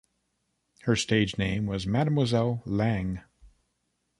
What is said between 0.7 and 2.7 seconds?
Her stage name was Mademoiselle